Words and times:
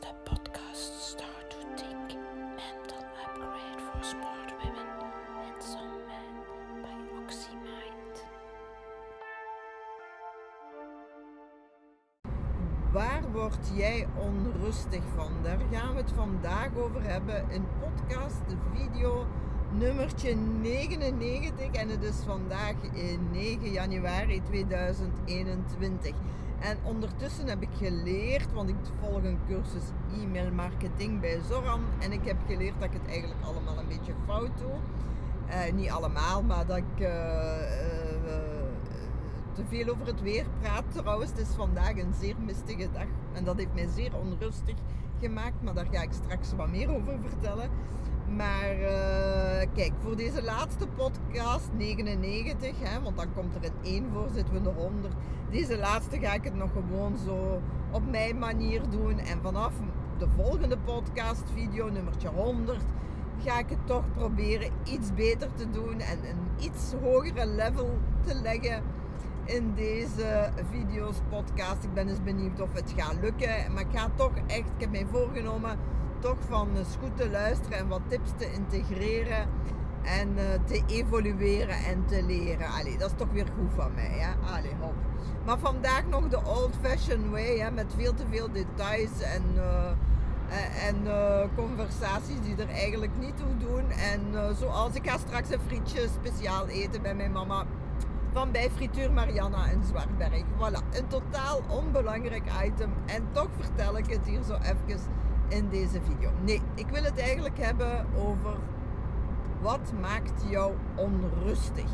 de 0.00 0.14
podcast 0.24 0.92
Start 1.00 1.50
to 1.50 1.56
Think 1.74 2.18
Mental 2.56 3.02
Upgrade 3.24 3.80
for 3.80 4.04
Smart 4.04 4.52
Women 4.62 4.86
and 5.44 5.62
Some 5.62 5.98
Men 6.06 6.34
by 6.82 7.22
OxyMind. 7.22 8.26
Waar 12.92 13.32
word 13.32 13.70
jij 13.74 14.06
onrustig 14.16 15.02
van? 15.14 15.32
Daar 15.42 15.58
gaan 15.70 15.94
we 15.94 16.00
het 16.00 16.12
vandaag 16.12 16.76
over 16.76 17.02
hebben. 17.02 17.44
Een 17.50 17.66
podcast, 17.80 18.48
de 18.48 18.56
video 18.74 19.26
nummertje 19.70 20.34
99 20.60 21.70
en 21.72 21.88
het 21.88 22.02
is 22.02 22.20
vandaag 22.26 22.74
in 22.92 23.28
9 23.30 23.70
januari 23.70 24.42
2021. 24.42 26.14
En 26.58 26.78
ondertussen 26.82 27.48
heb 27.48 27.62
ik 27.62 27.68
geleerd, 27.76 28.52
want 28.52 28.68
ik 28.68 28.76
volg 29.00 29.22
een 29.22 29.38
cursus 29.46 29.82
e-mail 30.22 30.52
marketing 30.52 31.20
bij 31.20 31.40
Zoran 31.48 31.84
en 31.98 32.12
ik 32.12 32.24
heb 32.24 32.36
geleerd 32.46 32.74
dat 32.80 32.84
ik 32.84 33.00
het 33.00 33.10
eigenlijk 33.10 33.44
allemaal 33.44 33.78
een 33.78 33.88
beetje 33.88 34.12
fout 34.26 34.58
doe. 34.58 34.74
Eh, 35.46 35.72
niet 35.72 35.90
allemaal, 35.90 36.42
maar 36.42 36.66
dat 36.66 36.76
ik 36.76 37.00
uh, 37.00 37.08
uh, 38.26 38.32
te 39.52 39.64
veel 39.68 39.88
over 39.88 40.06
het 40.06 40.22
weer 40.22 40.46
praat 40.60 40.84
trouwens. 40.92 41.30
Het 41.30 41.40
is 41.40 41.54
vandaag 41.54 41.96
een 41.96 42.14
zeer 42.20 42.34
mistige 42.44 42.88
dag 42.92 43.06
en 43.32 43.44
dat 43.44 43.56
heeft 43.56 43.74
mij 43.74 43.88
zeer 43.94 44.16
onrustig 44.16 44.74
gemaakt, 45.20 45.62
maar 45.62 45.74
daar 45.74 45.88
ga 45.90 46.02
ik 46.02 46.12
straks 46.12 46.52
wat 46.52 46.68
meer 46.68 46.94
over 46.94 47.18
vertellen. 47.20 47.70
Maar 48.36 48.78
uh, 48.80 49.72
kijk, 49.74 49.92
voor 49.98 50.16
deze 50.16 50.42
laatste 50.42 50.86
podcast, 50.86 51.68
99, 51.76 52.74
hè, 52.78 53.02
want 53.02 53.16
dan 53.16 53.32
komt 53.34 53.54
er 53.54 53.64
een 53.64 53.92
1 53.92 54.06
voor, 54.12 54.28
zitten 54.34 54.62
we 54.62 54.70
er 54.70 54.76
100. 54.76 55.14
Deze 55.50 55.78
laatste 55.78 56.18
ga 56.18 56.34
ik 56.34 56.44
het 56.44 56.54
nog 56.54 56.70
gewoon 56.72 57.16
zo 57.24 57.62
op 57.90 58.10
mijn 58.10 58.38
manier 58.38 58.82
doen. 58.90 59.18
En 59.18 59.38
vanaf 59.42 59.72
de 60.18 60.28
volgende 60.36 60.78
podcast, 60.78 61.42
video 61.54 61.88
nummertje 61.88 62.28
100, 62.28 62.82
ga 63.44 63.58
ik 63.58 63.68
het 63.68 63.86
toch 63.86 64.04
proberen 64.14 64.70
iets 64.84 65.14
beter 65.14 65.48
te 65.54 65.70
doen 65.70 66.00
en 66.00 66.18
een 66.24 66.64
iets 66.64 66.92
hogere 67.02 67.46
level 67.46 67.98
te 68.26 68.34
leggen 68.34 68.82
in 69.44 69.74
deze 69.74 70.50
video's, 70.70 71.16
podcast. 71.28 71.84
Ik 71.84 71.94
ben 71.94 72.08
eens 72.08 72.22
benieuwd 72.22 72.60
of 72.60 72.72
het 72.72 72.94
gaat 72.96 73.16
lukken. 73.20 73.72
Maar 73.72 73.82
ik 73.82 73.98
ga 73.98 74.10
toch 74.14 74.32
echt, 74.46 74.58
ik 74.58 74.80
heb 74.80 74.90
mij 74.90 75.06
voorgenomen 75.10 75.78
toch 76.18 76.36
van 76.48 76.68
eens 76.76 76.96
goed 77.00 77.16
te 77.16 77.30
luisteren 77.30 77.78
en 77.78 77.88
wat 77.88 78.00
tips 78.08 78.30
te 78.36 78.52
integreren 78.52 79.48
en 80.02 80.28
uh, 80.28 80.42
te 80.64 80.82
evolueren 80.86 81.76
en 81.84 82.04
te 82.06 82.22
leren. 82.22 82.68
Allee, 82.68 82.98
dat 82.98 83.10
is 83.10 83.16
toch 83.16 83.30
weer 83.32 83.46
goed 83.58 83.70
van 83.74 83.94
mij. 83.94 84.18
Hè? 84.18 84.56
Allee, 84.56 84.74
hop. 84.80 84.94
Maar 85.44 85.58
vandaag 85.58 86.06
nog 86.06 86.28
de 86.28 86.44
old-fashioned 86.44 87.30
way, 87.30 87.58
hè, 87.58 87.70
met 87.70 87.94
veel 87.96 88.14
te 88.14 88.24
veel 88.30 88.52
details 88.52 89.20
en, 89.20 89.42
uh, 89.54 90.86
en 90.86 90.96
uh, 91.04 91.40
conversaties 91.56 92.40
die 92.42 92.56
er 92.56 92.68
eigenlijk 92.68 93.12
niet 93.18 93.36
toe 93.36 93.56
doen. 93.56 93.90
En 93.90 94.20
zoals 94.56 94.94
ik 94.94 95.10
ga 95.10 95.18
straks 95.18 95.50
een 95.50 95.60
frietje 95.66 96.08
speciaal 96.20 96.66
eten 96.66 97.02
bij 97.02 97.14
mijn 97.14 97.32
mama 97.32 97.64
van 98.32 98.52
bij 98.52 98.70
Frituur 98.70 99.12
Marianna 99.12 99.66
in 99.66 99.82
Zwartberg. 99.84 100.42
Voilà, 100.42 100.96
een 100.98 101.06
totaal 101.06 101.60
onbelangrijk 101.68 102.44
item. 102.64 102.92
En 103.06 103.28
toch 103.32 103.48
vertel 103.58 103.98
ik 103.98 104.10
het 104.10 104.26
hier 104.26 104.42
zo 104.42 104.54
even 104.54 105.00
in 105.48 105.68
deze 105.68 106.00
video. 106.02 106.30
Nee, 106.42 106.62
ik 106.74 106.88
wil 106.88 107.02
het 107.02 107.18
eigenlijk 107.18 107.58
hebben 107.58 108.06
over 108.16 108.56
wat 109.60 109.92
maakt 110.00 110.42
jou 110.48 110.72
onrustig. 110.94 111.90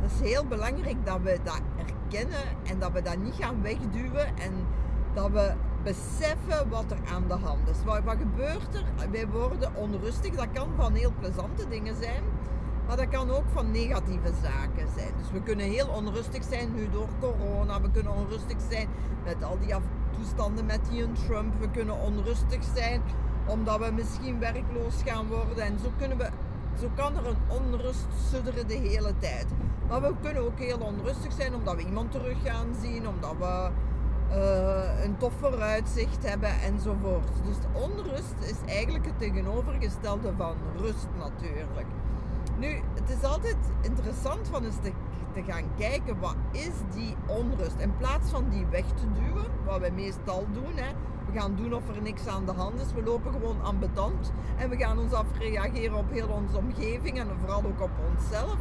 Dat 0.00 0.10
is 0.10 0.30
heel 0.30 0.44
belangrijk 0.46 1.06
dat 1.06 1.20
we 1.22 1.38
dat 1.42 1.60
erkennen 1.76 2.44
en 2.64 2.78
dat 2.78 2.92
we 2.92 3.02
dat 3.02 3.16
niet 3.16 3.34
gaan 3.34 3.62
wegduwen 3.62 4.26
en 4.26 4.52
dat 5.14 5.30
we 5.30 5.52
beseffen 5.82 6.68
wat 6.68 6.90
er 6.90 6.98
aan 7.14 7.28
de 7.28 7.34
hand 7.34 7.68
is. 7.68 7.84
Wat, 7.84 8.04
wat 8.04 8.16
gebeurt 8.16 8.74
er? 8.74 9.10
Wij 9.10 9.28
worden 9.28 9.74
onrustig. 9.74 10.34
Dat 10.34 10.48
kan 10.52 10.68
van 10.76 10.94
heel 10.94 11.12
plezante 11.18 11.68
dingen 11.68 11.96
zijn, 12.02 12.22
maar 12.86 12.96
dat 12.96 13.08
kan 13.08 13.30
ook 13.30 13.44
van 13.52 13.70
negatieve 13.70 14.32
zaken 14.42 14.86
zijn. 14.96 15.12
Dus 15.18 15.30
we 15.32 15.42
kunnen 15.42 15.66
heel 15.66 15.88
onrustig 15.88 16.44
zijn 16.44 16.74
nu 16.74 16.88
door 16.90 17.08
corona. 17.20 17.80
We 17.80 17.90
kunnen 17.90 18.12
onrustig 18.12 18.56
zijn 18.70 18.88
met 19.24 19.44
al 19.44 19.58
die 19.58 19.74
toestanden 20.18 20.66
met 20.66 20.80
die 20.90 21.12
Trump. 21.12 21.54
We 21.60 21.70
kunnen 21.70 22.00
onrustig 22.00 22.64
zijn 22.74 23.02
omdat 23.46 23.78
we 23.78 23.90
misschien 23.92 24.38
werkloos 24.38 25.02
gaan 25.04 25.26
worden. 25.26 25.64
En 25.64 25.78
zo, 25.82 25.92
kunnen 25.98 26.18
we, 26.18 26.28
zo 26.80 26.88
kan 26.94 27.16
er 27.16 27.26
een 27.26 27.36
onrust 27.48 28.06
sudderen 28.30 28.68
de 28.68 28.74
hele 28.74 29.12
tijd. 29.18 29.46
Maar 29.88 30.00
we 30.00 30.12
kunnen 30.22 30.42
ook 30.42 30.58
heel 30.58 30.78
onrustig 30.78 31.32
zijn 31.32 31.54
omdat 31.54 31.74
we 31.74 31.84
iemand 31.84 32.10
terug 32.10 32.36
gaan 32.44 32.74
zien, 32.80 33.08
omdat 33.08 33.34
we 33.38 33.70
uh, 34.30 35.04
een 35.04 35.16
tof 35.16 35.32
vooruitzicht 35.40 36.28
hebben 36.28 36.60
enzovoort. 36.60 37.28
Dus 37.44 37.82
onrust 37.82 38.34
is 38.40 38.72
eigenlijk 38.72 39.04
het 39.04 39.18
tegenovergestelde 39.18 40.32
van 40.36 40.56
rust 40.76 41.08
natuurlijk. 41.18 41.86
Nu, 42.64 42.80
het 42.94 43.10
is 43.10 43.22
altijd 43.22 43.56
interessant 43.80 44.48
van 44.48 44.64
eens 44.64 44.76
te, 44.82 44.92
te, 45.32 45.42
gaan 45.42 45.64
kijken 45.78 46.18
wat 46.20 46.36
is 46.50 46.72
die 46.94 47.16
onrust. 47.26 47.78
In 47.78 47.96
plaats 47.96 48.30
van 48.30 48.48
die 48.48 48.66
weg 48.66 48.84
te 48.86 49.12
duwen, 49.12 49.46
wat 49.64 49.80
wij 49.80 49.90
meestal 49.90 50.46
doen. 50.52 50.74
Hè. 50.74 50.92
We 51.32 51.38
gaan 51.38 51.54
doen 51.56 51.74
of 51.74 51.88
er 51.88 52.02
niks 52.02 52.26
aan 52.26 52.46
de 52.46 52.52
hand 52.52 52.80
is. 52.80 52.92
We 52.92 53.02
lopen 53.02 53.32
gewoon 53.32 53.62
ambetant. 53.62 54.32
En 54.56 54.68
we 54.68 54.76
gaan 54.76 54.98
ons 54.98 55.12
afreageren 55.12 55.96
op 55.96 56.10
heel 56.10 56.28
onze 56.28 56.56
omgeving 56.56 57.18
en 57.18 57.28
vooral 57.40 57.64
ook 57.64 57.80
op 57.80 57.90
onszelf. 58.10 58.56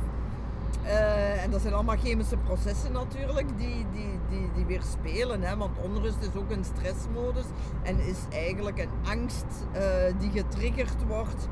Uh, 0.83 1.43
en 1.43 1.51
dat 1.51 1.61
zijn 1.61 1.73
allemaal 1.73 1.97
chemische 1.97 2.37
processen 2.37 2.91
natuurlijk 2.91 3.47
die, 3.57 3.85
die, 3.93 4.19
die, 4.29 4.49
die 4.55 4.65
weer 4.65 4.81
spelen. 4.81 5.41
Hè? 5.41 5.57
Want 5.57 5.77
onrust 5.83 6.21
is 6.21 6.35
ook 6.35 6.51
een 6.51 6.63
stressmodus 6.63 7.45
en 7.83 7.99
is 7.99 8.19
eigenlijk 8.29 8.79
een 8.79 8.89
angst 9.03 9.45
uh, 9.75 9.79
die 10.19 10.31
getriggerd 10.31 11.07
wordt 11.07 11.47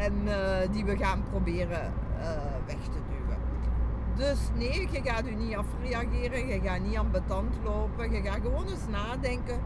en 0.00 0.12
uh, 0.24 0.72
die 0.72 0.84
we 0.84 0.96
gaan 0.96 1.22
proberen 1.30 1.92
uh, 2.18 2.26
weg 2.66 2.82
te 2.82 2.98
duwen. 3.08 3.38
Dus 4.14 4.48
nee, 4.54 4.88
je 4.90 5.00
gaat 5.02 5.26
u 5.26 5.34
niet 5.34 5.56
afreageren, 5.56 6.46
je 6.46 6.60
gaat 6.60 6.80
niet 6.80 6.96
ambetant 6.96 7.56
lopen, 7.64 8.12
je 8.12 8.22
gaat 8.22 8.40
gewoon 8.42 8.68
eens 8.68 8.88
nadenken. 8.90 9.60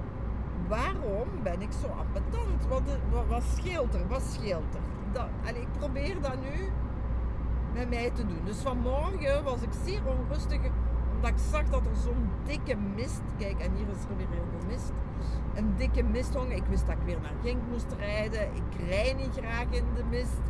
Waarom 0.68 1.28
ben 1.42 1.62
ik 1.62 1.72
zo 1.80 1.86
ambetant? 1.86 2.66
Wat, 2.68 2.82
wat, 3.10 3.26
wat 3.28 3.42
scheelt 3.56 3.94
er? 3.94 4.08
Wat 4.08 4.22
scheelt 4.22 4.74
er? 4.74 4.80
Dat, 5.12 5.28
ik 5.54 5.68
probeer 5.78 6.20
dat 6.20 6.36
nu 6.40 6.70
met 7.72 7.88
mij 7.88 8.10
te 8.10 8.26
doen. 8.26 8.40
Dus 8.44 8.58
vanmorgen 8.58 9.44
was 9.44 9.62
ik 9.62 9.72
zeer 9.84 10.00
onrustig 10.06 10.60
omdat 11.16 11.30
ik 11.30 11.38
zag 11.50 11.64
dat 11.68 11.86
er 11.86 11.96
zo'n 11.96 12.30
dikke 12.44 12.76
mist, 12.96 13.22
kijk 13.38 13.58
en 13.60 13.70
hier 13.74 13.88
is 13.88 14.04
er 14.10 14.16
weer 14.16 14.26
heel 14.30 14.46
veel 14.50 14.68
mist, 14.68 14.92
een 15.56 15.74
dikke 15.76 16.02
mist 16.02 16.34
hong. 16.34 16.52
Ik 16.52 16.64
wist 16.68 16.86
dat 16.86 16.96
ik 16.96 17.02
weer 17.04 17.20
naar 17.20 17.32
Genk 17.42 17.62
moest 17.70 17.94
rijden. 17.98 18.40
Ik 18.40 18.88
rij 18.88 19.12
niet 19.12 19.32
graag 19.36 19.64
in 19.70 19.84
de 19.94 20.04
mist. 20.10 20.40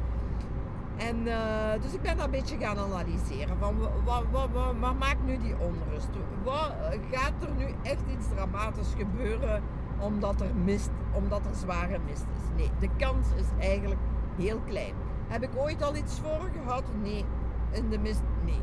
En 0.97 1.27
uh, 1.27 1.73
dus 1.83 1.95
ik 1.95 2.03
ben 2.03 2.17
dat 2.17 2.25
een 2.25 2.31
beetje 2.31 2.57
gaan 2.59 2.79
analyseren. 2.79 3.59
Van 3.59 3.79
wat, 4.05 4.25
wat, 4.31 4.49
wat, 4.53 4.75
wat 4.81 4.99
maakt 4.99 5.25
nu 5.25 5.39
die 5.39 5.55
onrust? 5.59 6.09
Wat, 6.45 6.73
gaat 7.11 7.33
er 7.41 7.55
nu 7.57 7.67
echt 7.83 8.03
iets 8.11 8.29
dramatisch 8.35 8.95
gebeuren 8.97 9.63
omdat 9.99 10.41
er 10.41 10.55
mist, 10.55 10.91
omdat 11.13 11.47
er 11.47 11.55
zware 11.55 11.99
mist 12.07 12.25
is? 12.37 12.57
Nee, 12.57 12.71
de 12.79 12.89
kans 12.97 13.27
is 13.37 13.67
eigenlijk 13.67 14.01
heel 14.37 14.61
klein. 14.67 14.95
Heb 15.29 15.43
ik 15.43 15.51
ooit 15.57 15.83
al 15.83 15.97
iets 15.97 16.21
voor 16.21 16.51
gehad? 16.63 16.85
Nee. 17.03 17.25
In 17.71 17.89
de 17.89 17.99
mist? 17.99 18.23
Nee. 18.45 18.61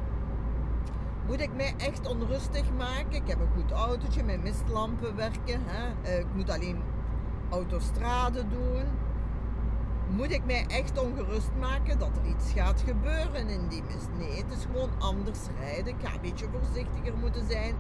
Moet 1.28 1.42
ik 1.42 1.54
mij 1.56 1.74
echt 1.78 2.08
onrustig 2.08 2.64
maken? 2.78 3.14
Ik 3.14 3.28
heb 3.28 3.40
een 3.40 3.62
goed 3.62 3.72
autootje, 3.72 4.24
met 4.24 4.44
mistlampen 4.44 5.16
werken. 5.16 5.62
Hè? 5.66 6.18
Ik 6.20 6.26
moet 6.34 6.50
alleen 6.50 6.82
autostrade 7.50 8.48
doen. 8.48 8.84
Moet 10.10 10.32
ik 10.32 10.46
mij 10.46 10.66
echt 10.68 11.00
ongerust 11.00 11.52
maken 11.60 12.00
dat 12.00 12.10
er 12.18 12.30
iets 12.30 12.52
gaat 12.52 12.84
gebeuren 12.86 13.50
in 13.50 13.68
die 13.68 13.84
mist? 13.84 14.08
Nee, 14.18 14.44
het 14.44 14.58
is 14.58 14.66
gewoon 14.66 14.90
anders 15.00 15.40
rijden. 15.60 15.88
Ik 15.88 15.96
ga 16.04 16.14
een 16.14 16.22
beetje 16.22 16.48
voorzichtiger 16.52 17.18
moeten 17.18 17.48
zijn. 17.50 17.76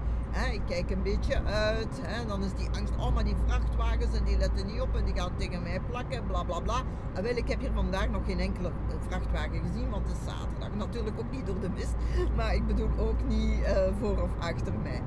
Ik 0.52 0.62
kijk 0.68 0.92
een 0.92 1.04
beetje 1.04 1.44
uit. 1.44 2.02
Dan 2.28 2.44
is 2.44 2.54
die 2.54 2.70
angst, 2.78 2.94
oh 2.98 3.14
maar 3.14 3.24
die 3.24 3.36
vrachtwagens 3.46 4.18
en 4.18 4.24
die 4.24 4.38
letten 4.38 4.66
niet 4.66 4.82
op 4.82 4.96
en 4.96 5.06
die 5.06 5.16
gaan 5.16 5.31
tegen 5.38 5.63
mij 5.63 5.80
plakken, 5.90 6.28
bla 6.28 6.44
bla 6.44 6.60
bla. 6.60 6.81
En 7.13 7.24
wel, 7.24 7.36
ik 7.36 7.48
heb 7.48 7.60
hier 7.60 7.72
vandaag 7.74 8.10
nog 8.10 8.25
geen 8.25 8.40
enkele 8.40 8.72
vrachtwagen 9.07 9.62
gezien, 9.68 9.90
want 9.90 10.07
het 10.07 10.18
is 10.18 10.24
zaterdag. 10.34 10.75
Natuurlijk 10.75 11.19
ook 11.19 11.31
niet 11.31 11.46
door 11.46 11.60
de 11.60 11.69
mist, 11.69 11.94
maar 12.36 12.56
ik 12.56 12.68
bedoel 12.68 12.90
ook 12.98 13.24
niet 13.28 13.60
uh, 13.60 13.68
voor 14.00 14.22
of 14.22 14.30
achter 14.40 14.74
mij. 14.84 15.02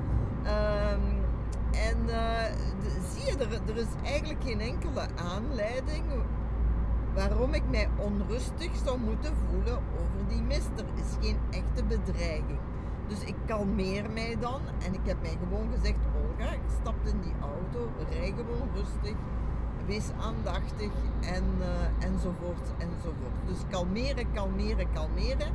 Um, 0.93 1.25
en 1.71 1.97
uh, 2.05 2.43
zie 3.13 3.25
je, 3.25 3.37
er, 3.37 3.61
er 3.67 3.77
is 3.77 3.93
eigenlijk 4.03 4.43
geen 4.43 4.59
enkele 4.59 5.07
aanleiding 5.15 6.03
waarom 7.13 7.53
ik 7.53 7.63
mij 7.69 7.89
onrustig 7.97 8.71
zou 8.85 8.99
moeten 8.99 9.33
voelen 9.49 9.77
over 9.77 10.27
die 10.27 10.41
mist. 10.41 10.69
Er 10.75 10.85
is 10.95 11.27
geen 11.27 11.37
echte 11.49 11.83
bedreiging. 11.83 12.59
Dus 13.07 13.23
ik 13.23 13.35
kalmeer 13.45 14.11
mij 14.11 14.35
dan 14.39 14.61
en 14.85 14.93
ik 14.93 14.99
heb 15.03 15.21
mij 15.21 15.37
gewoon 15.43 15.67
gezegd, 15.75 15.97
Olga, 16.15 16.51
stap 16.81 16.95
in 17.03 17.21
die 17.21 17.33
auto, 17.41 17.89
rij 18.09 18.33
gewoon 18.35 18.69
rustig, 18.73 19.15
wees 19.85 20.09
aandachtig 20.19 20.91
en, 21.21 21.43
uh, 21.59 22.05
enzovoort 22.07 22.73
enzovoort. 22.77 23.37
Dus 23.45 23.57
kalmeren, 23.69 24.31
kalmeren, 24.31 24.87
kalmeren 24.93 25.51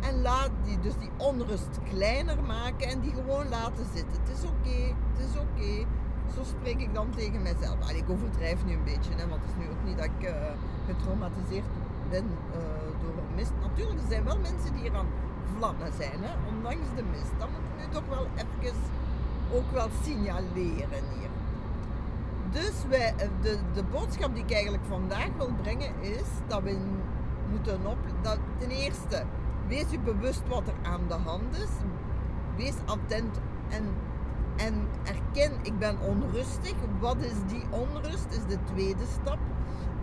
en 0.00 0.22
laat 0.22 0.50
die, 0.64 0.80
dus 0.80 0.96
die 0.98 1.10
onrust 1.16 1.78
kleiner 1.90 2.42
maken 2.42 2.88
en 2.88 3.00
die 3.00 3.12
gewoon 3.12 3.48
laten 3.48 3.86
zitten. 3.94 4.20
Het 4.20 4.38
is 4.38 4.44
oké, 4.44 4.94
het 5.12 5.28
is 5.28 5.40
oké. 5.40 5.86
Zo 6.34 6.42
spreek 6.42 6.80
ik 6.80 6.94
dan 6.94 7.10
tegen 7.16 7.42
mezelf. 7.42 7.76
Allee, 7.80 7.96
ik 7.96 8.10
overdrijf 8.10 8.64
nu 8.64 8.72
een 8.72 8.84
beetje, 8.84 9.14
hè, 9.16 9.28
want 9.28 9.40
het 9.42 9.50
is 9.50 9.64
nu 9.64 9.70
ook 9.70 9.84
niet 9.84 9.96
dat 9.96 10.06
ik 10.06 10.22
eh, 10.22 10.34
getraumatiseerd 10.86 11.64
ben 12.10 12.24
eh, 12.52 12.58
door 13.02 13.22
mist. 13.34 13.52
Natuurlijk, 13.60 14.00
er 14.00 14.08
zijn 14.08 14.24
wel 14.24 14.38
mensen 14.38 14.72
die 14.72 14.82
hier 14.82 14.96
aan 14.96 15.08
vlammen 15.56 15.92
zijn, 15.96 16.18
hè, 16.22 16.32
ondanks 16.48 16.88
de 16.96 17.04
mist. 17.10 17.32
Dat 17.38 17.48
moet 17.48 17.64
ik 17.70 17.86
nu 17.86 17.92
toch 17.92 18.06
wel 18.08 18.26
even 18.34 18.74
ook 19.52 19.70
wel 19.72 19.88
signaleren 20.02 21.04
hier. 21.14 21.30
Dus 22.50 22.72
wij, 22.88 23.14
eh, 23.16 23.28
de, 23.42 23.58
de 23.74 23.82
boodschap 23.84 24.34
die 24.34 24.44
ik 24.44 24.52
eigenlijk 24.52 24.84
vandaag 24.88 25.28
wil 25.36 25.50
brengen 25.62 25.92
is 26.00 26.28
dat 26.46 26.62
we 26.62 26.78
moeten 27.50 27.86
op... 27.86 27.98
Dat, 28.22 28.38
ten 28.58 28.70
eerste, 28.70 29.22
wees 29.68 29.84
je 29.90 29.98
bewust 29.98 30.42
wat 30.48 30.62
er 30.66 30.90
aan 30.90 31.02
de 31.08 31.14
hand 31.14 31.56
is. 31.56 31.70
Wees 32.56 32.74
attent 32.84 33.40
en, 33.68 33.84
en 34.56 34.88
erken, 35.04 35.52
ik 35.62 35.78
ben 35.78 36.00
onrustig. 36.00 36.74
Wat 36.98 37.16
is 37.16 37.34
die 37.46 37.64
onrust? 37.70 38.26
Is 38.30 38.54
de 38.54 38.58
tweede 38.64 39.04
stap. 39.20 39.38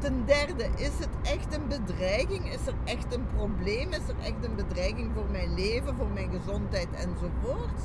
Ten 0.04 0.26
derde, 0.26 0.70
is 0.76 1.00
het 1.00 1.10
echt 1.22 1.56
een 1.56 1.68
bedreiging? 1.68 2.54
Is 2.54 2.68
er 2.68 2.74
echt 2.84 3.16
een 3.16 3.26
probleem? 3.36 3.92
Is 3.92 4.08
er 4.08 4.20
echt 4.20 4.46
een 4.46 4.56
bedreiging 4.56 5.12
voor 5.16 5.26
mijn 5.32 5.54
leven, 5.54 5.96
voor 5.96 6.10
mijn 6.14 6.30
gezondheid 6.32 6.88
enzovoort? 6.92 7.82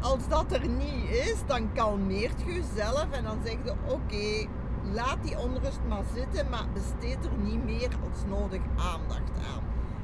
Als 0.00 0.28
dat 0.28 0.52
er 0.52 0.68
niet 0.68 1.10
is, 1.10 1.36
dan 1.46 1.72
kalmeert 1.72 2.40
je 2.40 2.52
jezelf 2.52 3.06
en 3.10 3.24
dan 3.24 3.38
zeg 3.44 3.56
je: 3.64 3.74
Oké, 3.86 4.48
laat 4.92 5.22
die 5.22 5.38
onrust 5.38 5.80
maar 5.88 6.04
zitten, 6.14 6.50
maar 6.50 6.66
besteed 6.72 7.24
er 7.24 7.36
niet 7.42 7.64
meer 7.64 7.90
als 8.10 8.24
nodig 8.28 8.60
aandacht 8.76 9.32
aan. 9.54 9.62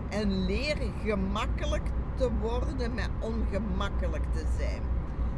En 0.09 0.45
leer 0.45 0.77
gemakkelijk 1.05 1.87
te 2.17 2.31
worden 2.41 2.95
met 2.95 3.11
ongemakkelijk 3.21 4.25
te 4.33 4.45
zijn. 4.59 4.92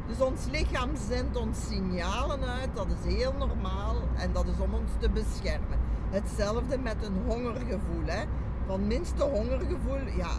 Dus 0.07 0.21
ons 0.21 0.47
lichaam 0.51 0.91
zendt 1.09 1.37
ons 1.37 1.67
signalen 1.69 2.43
uit, 2.45 2.69
dat 2.75 2.87
is 2.87 3.15
heel 3.15 3.33
normaal 3.39 3.97
en 4.17 4.33
dat 4.33 4.47
is 4.47 4.61
om 4.61 4.75
ons 4.75 4.91
te 4.99 5.11
beschermen. 5.11 5.79
Hetzelfde 6.11 6.79
met 6.79 6.97
een 7.03 7.17
hongergevoel. 7.27 8.05
Hè. 8.05 8.25
Van 8.67 8.87
minste 8.87 9.23
hongergevoel, 9.23 10.07
ja, 10.17 10.31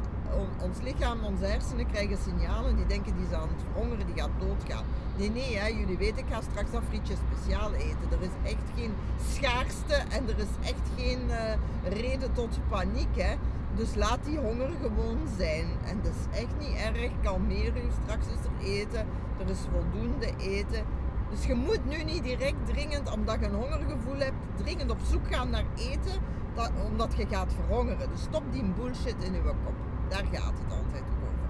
ons 0.61 0.81
lichaam, 0.81 1.23
onze 1.23 1.45
hersenen 1.45 1.87
krijgen 1.91 2.17
signalen, 2.17 2.75
die 2.75 2.85
denken 2.85 3.15
die 3.15 3.25
is 3.25 3.33
aan 3.33 3.47
het 3.47 3.63
verhongeren, 3.71 4.05
die 4.05 4.21
gaat 4.21 4.39
doodgaan. 4.39 4.85
Nee, 5.17 5.29
nee, 5.29 5.57
hè, 5.57 5.67
jullie 5.67 5.97
weten, 5.97 6.17
ik 6.17 6.33
ga 6.33 6.41
straks 6.41 6.71
dat 6.71 6.81
frietje 6.89 7.15
speciaal 7.15 7.73
eten. 7.73 8.11
Er 8.11 8.21
is 8.21 8.51
echt 8.51 8.67
geen 8.75 8.93
schaarste 9.31 9.93
en 9.93 10.29
er 10.29 10.37
is 10.37 10.69
echt 10.69 10.87
geen 10.97 11.19
uh, 11.27 11.99
reden 12.01 12.33
tot 12.33 12.59
paniek. 12.69 13.15
Hè. 13.15 13.35
Dus 13.75 13.95
laat 13.95 14.19
die 14.23 14.37
honger 14.37 14.69
gewoon 14.81 15.17
zijn. 15.37 15.67
En 15.85 15.99
dat 16.03 16.11
is 16.11 16.39
echt 16.39 16.53
niet 16.59 16.75
erg. 16.75 17.11
Kalmeer 17.23 17.77
u. 17.77 17.87
Straks 18.03 18.25
is 18.25 18.45
er 18.45 18.67
eten. 18.67 19.05
Er 19.39 19.49
is 19.49 19.59
voldoende 19.71 20.33
eten. 20.37 20.85
Dus 21.29 21.45
je 21.45 21.53
moet 21.53 21.85
nu 21.85 22.03
niet 22.03 22.23
direct 22.23 22.65
dringend, 22.65 23.11
omdat 23.11 23.39
je 23.39 23.45
een 23.45 23.53
hongergevoel 23.53 24.17
hebt, 24.17 24.35
dringend 24.55 24.91
op 24.91 24.99
zoek 25.09 25.33
gaan 25.33 25.49
naar 25.49 25.65
eten, 25.75 26.21
dat, 26.53 26.71
omdat 26.85 27.13
je 27.17 27.25
gaat 27.29 27.53
verhongeren. 27.53 28.09
Dus 28.09 28.21
stop 28.21 28.43
die 28.51 28.63
bullshit 28.63 29.15
in 29.23 29.33
je 29.33 29.41
kop. 29.41 29.73
Daar 30.09 30.25
gaat 30.31 30.53
het 30.63 30.71
altijd 30.71 31.03
over. 31.03 31.49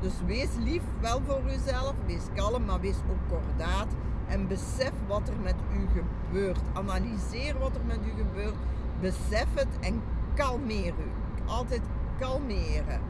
Dus 0.00 0.12
wees 0.26 0.48
lief, 0.58 0.82
wel 1.00 1.20
voor 1.26 1.40
uzelf. 1.46 1.94
Wees 2.06 2.24
kalm, 2.34 2.64
maar 2.64 2.80
wees 2.80 2.96
ook 3.10 3.38
kordaat. 3.38 3.88
En 4.28 4.46
besef 4.46 4.92
wat 5.06 5.28
er 5.28 5.40
met 5.42 5.56
u 5.72 6.00
gebeurt. 6.00 6.60
Analyseer 6.72 7.58
wat 7.58 7.74
er 7.74 7.84
met 7.84 7.98
u 8.06 8.10
gebeurt. 8.16 8.54
Besef 9.00 9.46
het 9.54 9.78
en 9.80 10.02
kalmeer 10.34 10.92
u 10.92 11.10
altijd 11.46 11.82
kalmeren. 12.18 13.00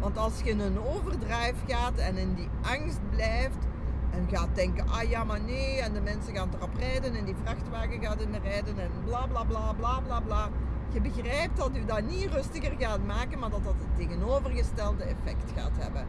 Want 0.00 0.18
als 0.18 0.40
je 0.40 0.50
in 0.50 0.60
een 0.60 0.80
overdrijf 0.80 1.54
gaat 1.66 1.96
en 1.96 2.16
in 2.16 2.34
die 2.34 2.48
angst 2.62 3.00
blijft 3.10 3.66
en 4.10 4.28
gaat 4.36 4.48
denken, 4.54 4.88
ah 4.88 5.10
ja 5.10 5.24
maar 5.24 5.40
nee, 5.40 5.80
en 5.80 5.92
de 5.92 6.00
mensen 6.00 6.34
gaan 6.34 6.48
erop 6.54 6.74
rijden 6.78 7.14
en 7.14 7.24
die 7.24 7.34
vrachtwagen 7.42 8.00
gaat 8.00 8.20
in 8.20 8.34
rijden 8.42 8.78
en 8.78 8.90
bla 9.04 9.26
bla 9.26 9.44
bla 9.44 9.72
bla 9.72 10.00
bla 10.00 10.20
bla. 10.20 10.48
Je 10.92 11.00
begrijpt 11.00 11.56
dat 11.56 11.70
u 11.76 11.84
dat 11.84 12.02
niet 12.02 12.32
rustiger 12.32 12.74
gaat 12.78 13.06
maken, 13.06 13.38
maar 13.38 13.50
dat 13.50 13.64
dat 13.64 13.74
het 13.78 13.96
tegenovergestelde 13.96 15.02
effect 15.02 15.52
gaat 15.56 15.76
hebben. 15.78 16.06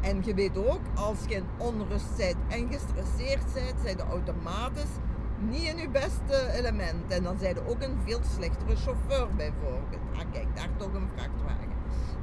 En 0.00 0.22
je 0.24 0.34
weet 0.34 0.56
ook, 0.56 0.80
als 0.94 1.18
je 1.28 1.34
in 1.34 1.44
onrust 1.56 2.16
bent 2.16 2.36
en 2.48 2.68
gestresseerd 2.72 3.52
bent, 3.54 3.80
zijn 3.82 3.96
de 3.96 4.02
automatisch 4.02 4.94
niet 5.38 5.62
in 5.62 5.76
je 5.76 5.88
beste 5.88 6.52
element. 6.52 7.12
En 7.12 7.22
dan 7.22 7.38
zijn 7.38 7.54
je 7.54 7.68
ook 7.68 7.82
een 7.82 7.98
veel 8.04 8.20
slechtere 8.36 8.76
chauffeur 8.76 9.28
bijvoorbeeld. 9.36 10.02
Ah 10.12 10.32
kijk, 10.32 10.46
daar 10.56 10.68
toch 10.76 10.94
een 10.94 11.08
vrachtwagen. 11.14 11.72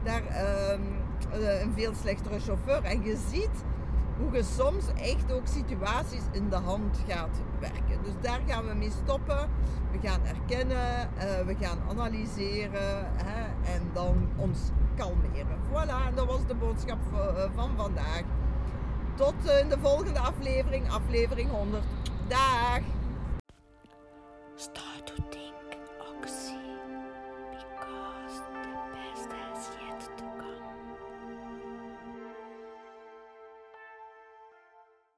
Daar 0.04 0.24
um, 0.72 0.82
een 1.62 1.74
veel 1.76 1.94
slechtere 1.94 2.40
chauffeur. 2.40 2.84
En 2.84 3.04
je 3.04 3.18
ziet 3.30 3.64
hoe 4.18 4.32
je 4.32 4.44
soms 4.44 4.86
echt 4.96 5.32
ook 5.32 5.48
situaties 5.48 6.22
in 6.32 6.50
de 6.50 6.56
hand 6.56 6.98
gaat 7.08 7.38
werken. 7.60 8.04
Dus 8.04 8.14
daar 8.22 8.40
gaan 8.48 8.66
we 8.66 8.74
mee 8.74 8.92
stoppen. 9.04 9.50
We 9.92 10.08
gaan 10.08 10.26
erkennen, 10.26 11.10
uh, 11.18 11.46
we 11.46 11.56
gaan 11.60 11.80
analyseren 11.90 13.08
hè, 13.16 13.72
en 13.74 13.82
dan 13.94 14.30
ons 14.36 14.60
kalmeren. 14.96 15.58
Voilà, 15.70 16.16
dat 16.16 16.26
was 16.26 16.46
de 16.48 16.56
boodschap 16.56 17.00
eh, 17.14 17.44
van 17.56 17.72
vandaag. 17.76 18.24
Tot 19.16 19.34
in 19.62 19.70
de 19.70 19.78
volgende 19.82 20.20
aflevering, 20.20 20.92
aflevering 20.92 21.50
100. 21.50 21.84
Dag! 22.28 22.80
Start 24.56 25.14